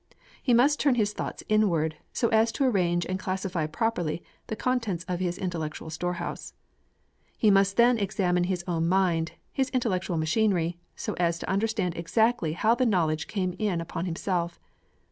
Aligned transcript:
He 0.41 0.51
must 0.55 0.79
turn 0.79 0.95
his 0.95 1.13
thoughts 1.13 1.43
inward, 1.47 1.95
so 2.11 2.29
as 2.29 2.51
to 2.53 2.63
arrange 2.65 3.05
and 3.05 3.19
classify 3.19 3.67
properly 3.67 4.23
the 4.47 4.55
contents 4.55 5.03
of 5.07 5.19
his 5.19 5.37
intellectual 5.37 5.91
storehouse. 5.91 6.55
He 7.37 7.51
must 7.51 7.77
then 7.77 7.99
examine 7.99 8.45
his 8.45 8.63
own 8.67 8.87
mind, 8.89 9.33
his 9.53 9.69
intellectual 9.69 10.17
machinery, 10.17 10.79
so 10.95 11.13
as 11.19 11.37
to 11.37 11.49
understand 11.51 11.95
exactly 11.95 12.53
how 12.53 12.73
the 12.73 12.83
knowledge 12.87 13.27
came 13.27 13.53
in 13.59 13.79
upon 13.79 14.05
himself. 14.07 14.59